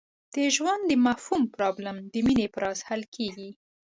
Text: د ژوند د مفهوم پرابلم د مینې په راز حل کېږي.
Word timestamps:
د 0.35 0.37
ژوند 0.55 0.81
د 0.87 0.91
مفهوم 1.07 1.43
پرابلم 1.55 1.97
د 2.13 2.15
مینې 2.25 2.47
په 2.53 2.59
راز 2.63 2.79
حل 2.87 3.01
کېږي. 3.15 3.49